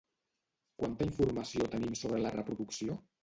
[0.83, 2.97] Quanta informació tenim sobre la reproducció?